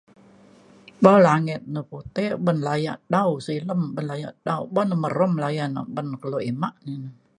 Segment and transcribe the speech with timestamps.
[1.03, 4.29] Bo anet ya na putek ben laya dau silem ben laya,
[4.75, 7.09] ben na merem layan na kelo imak na ina